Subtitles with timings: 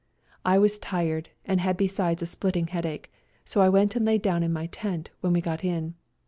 [0.43, 3.11] I was tired, and had besides a splitting head ache;
[3.45, 5.93] so I went and lay down in my tent when we got in.